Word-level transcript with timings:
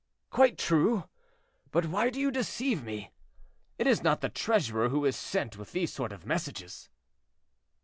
"Quite 0.31 0.57
true; 0.57 1.03
but 1.69 1.85
why 1.85 2.09
do 2.09 2.19
you 2.19 2.31
deceive 2.31 2.81
me? 2.83 3.11
It 3.77 3.85
is 3.85 4.01
not 4.01 4.21
the 4.21 4.29
treasurer 4.29 4.89
who 4.89 5.05
is 5.05 5.15
sent 5.15 5.57
with 5.59 5.73
these 5.73 5.93
sort 5.93 6.11
of 6.11 6.25
messages." 6.25 6.89